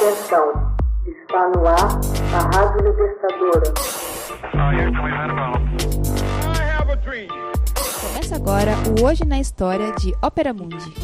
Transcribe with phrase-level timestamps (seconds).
[0.00, 1.98] Atenção, está no ar
[2.32, 3.74] a Rádio Libertadora.
[8.00, 10.94] Começa agora o Hoje na História de Ópera Mundi.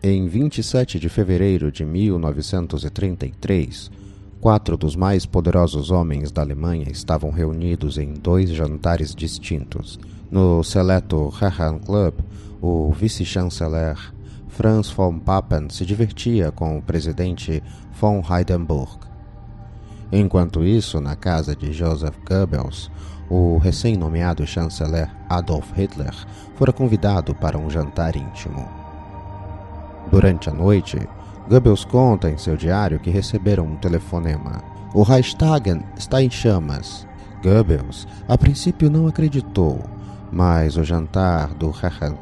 [0.00, 3.90] Em 27 de fevereiro de 1933,
[4.40, 10.00] quatro dos mais poderosos homens da Alemanha estavam reunidos em dois jantares distintos.
[10.30, 11.30] No seleto
[11.84, 12.14] Club,
[12.62, 13.96] o vice-chanceler
[14.48, 17.62] Franz von Papen se divertia com o presidente
[18.00, 18.98] von Hindenburg.
[20.10, 22.90] Enquanto isso, na casa de Joseph Goebbels,
[23.28, 26.14] o recém-nomeado chanceler Adolf Hitler
[26.56, 28.68] fora convidado para um jantar íntimo.
[30.10, 30.98] Durante a noite,
[31.50, 34.62] Goebbels conta em seu diário que receberam um telefonema.
[34.94, 37.04] O Reichstag está em chamas.
[37.42, 39.80] Goebbels, a princípio, não acreditou,
[40.30, 41.72] mas o jantar do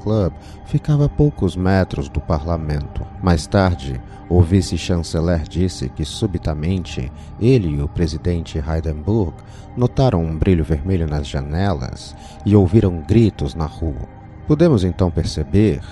[0.03, 0.33] Club
[0.65, 3.07] ficava a poucos metros do parlamento.
[3.23, 9.35] Mais tarde, o vice-chanceler disse que subitamente ele e o presidente Hindenburg
[9.77, 12.17] notaram um brilho vermelho nas janelas
[12.47, 14.09] e ouviram gritos na rua.
[14.47, 15.83] Podemos então perceber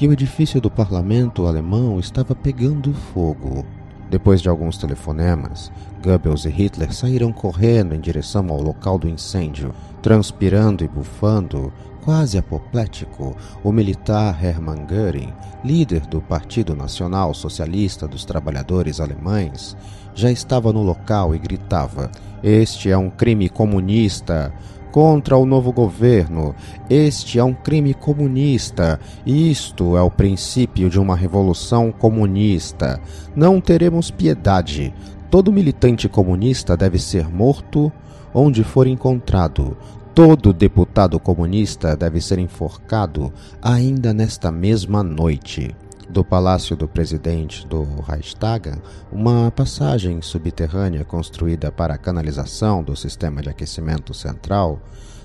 [0.00, 3.66] que o edifício do parlamento alemão estava pegando fogo.
[4.08, 5.70] Depois de alguns telefonemas,
[6.02, 9.74] Goebbels e Hitler saíram correndo em direção ao local do incêndio.
[10.00, 11.70] Transpirando e bufando,
[12.02, 19.76] quase apoplético, o militar Hermann Göring, líder do Partido Nacional Socialista dos Trabalhadores Alemães,
[20.14, 22.10] já estava no local e gritava:
[22.42, 24.50] Este é um crime comunista!
[24.90, 26.54] Contra o novo governo.
[26.88, 29.00] Este é um crime comunista.
[29.24, 33.00] Isto é o princípio de uma revolução comunista.
[33.34, 34.94] Não teremos piedade.
[35.30, 37.92] Todo militante comunista deve ser morto
[38.34, 39.76] onde for encontrado.
[40.14, 45.74] Todo deputado comunista deve ser enforcado ainda nesta mesma noite
[46.10, 48.72] do palácio do presidente do Reichstag,
[49.12, 54.80] uma passagem subterrânea construída para a canalização do sistema de aquecimento central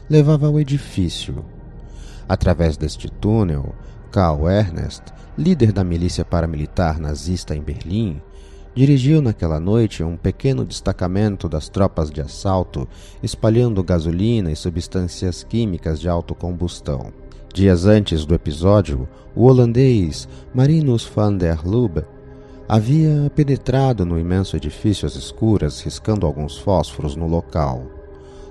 [0.08, 1.44] levava ao edifício.
[2.30, 3.74] Através deste túnel,
[4.12, 5.04] Karl Ernest,
[5.36, 8.22] líder da milícia paramilitar nazista em Berlim,
[8.76, 12.88] dirigiu naquela noite um pequeno destacamento das tropas de assalto,
[13.24, 17.25] espalhando gasolina e substâncias químicas de autocombustão.
[17.56, 22.04] Dias antes do episódio, o holandês Marinus van der Lubbe
[22.68, 27.84] havia penetrado no imenso edifício às escuras, riscando alguns fósforos no local.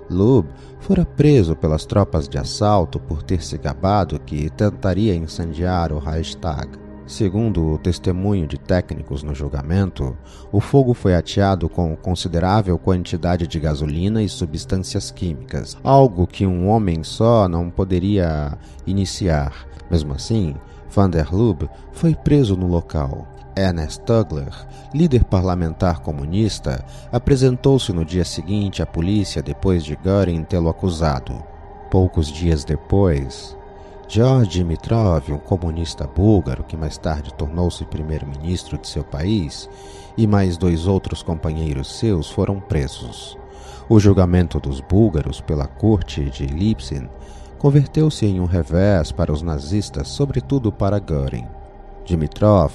[0.09, 0.49] Lube
[0.81, 6.71] fora preso pelas tropas de assalto por ter se gabado que tentaria incendiar o Reichstag.
[7.07, 10.17] Segundo o testemunho de técnicos no julgamento,
[10.51, 16.67] o fogo foi ateado com considerável quantidade de gasolina e substâncias químicas, algo que um
[16.67, 18.57] homem só não poderia
[18.87, 19.67] iniciar.
[19.91, 20.55] Mesmo assim,
[20.91, 23.29] Van der Lubbe foi preso no local.
[23.55, 24.53] Ernest Tugler,
[24.93, 31.41] líder parlamentar comunista, apresentou-se no dia seguinte à polícia depois de Göring tê-lo acusado.
[31.91, 33.57] Poucos dias depois,
[34.15, 39.69] George Dimitrov, um comunista búlgaro que mais tarde tornou-se primeiro-ministro de seu país,
[40.17, 43.37] e mais dois outros companheiros seus foram presos.
[43.89, 47.09] O julgamento dos búlgaros pela corte de Lipsin
[47.59, 51.49] converteu-se em um revés para os nazistas, sobretudo para Göring.
[52.05, 52.71] Dimitrov,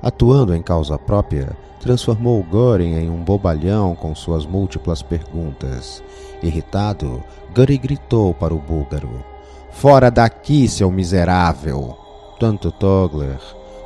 [0.00, 6.04] atuando em causa própria, transformou Göring em um bobalhão com suas múltiplas perguntas.
[6.40, 7.20] Irritado,
[7.52, 9.33] Göring gritou para o búlgaro:
[9.74, 11.98] Fora daqui, seu miserável!
[12.40, 13.38] Tanto Togler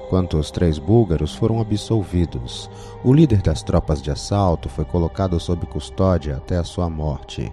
[0.09, 2.71] quanto os três búlgaros foram absolvidos.
[3.03, 7.53] O líder das tropas de assalto foi colocado sob custódia até a sua morte.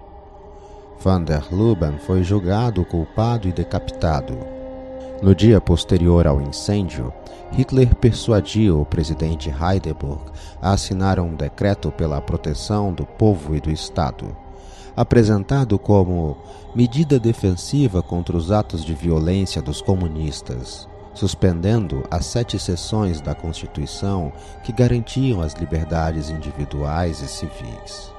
[1.02, 4.36] Van der Luben foi julgado culpado e decapitado.
[5.20, 7.12] No dia posterior ao incêndio,
[7.50, 10.22] Hitler persuadiu o presidente Hindenburg
[10.62, 14.45] a assinar um decreto pela proteção do povo e do Estado
[14.96, 16.38] apresentado como
[16.74, 24.32] medida defensiva contra os atos de violência dos comunistas, suspendendo as sete seções da Constituição
[24.64, 28.12] que garantiam as liberdades individuais e civis.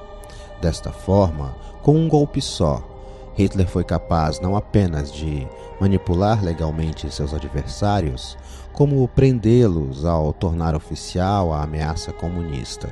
[0.60, 2.82] Desta forma, com um golpe só,
[3.38, 5.46] Hitler foi capaz não apenas de
[5.80, 8.36] manipular legalmente seus adversários,
[8.72, 12.88] como prendê-los ao tornar oficial a ameaça comunista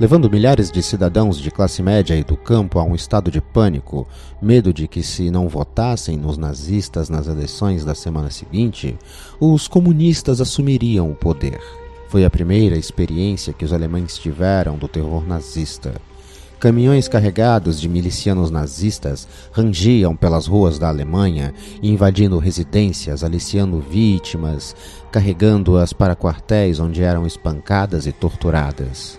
[0.00, 4.08] levando milhares de cidadãos de classe média e do campo a um estado de pânico,
[4.40, 8.96] medo de que, se não votassem nos nazistas nas eleições da semana seguinte,
[9.38, 11.60] os comunistas assumiriam o poder.
[12.08, 16.00] Foi a primeira experiência que os alemães tiveram do terror nazista.
[16.60, 24.76] Caminhões carregados de milicianos nazistas rangiam pelas ruas da Alemanha, invadindo residências, aliciando vítimas,
[25.10, 29.18] carregando-as para quartéis onde eram espancadas e torturadas.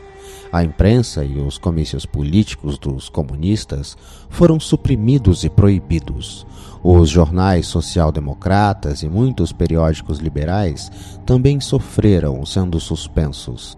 [0.54, 3.98] A imprensa e os comícios políticos dos comunistas
[4.30, 6.46] foram suprimidos e proibidos.
[6.84, 10.92] Os jornais social-democratas e muitos periódicos liberais
[11.26, 13.76] também sofreram, sendo suspensos.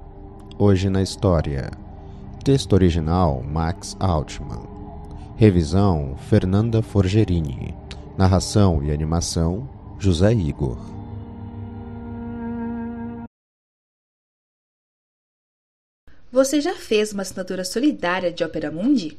[0.59, 1.82] Hoje na história.
[2.43, 4.67] Texto original Max Altman.
[5.37, 7.73] Revisão Fernanda Forgerini.
[8.17, 10.77] Narração e animação José Igor.
[16.29, 19.17] Você já fez uma assinatura solidária de Opera Mundi?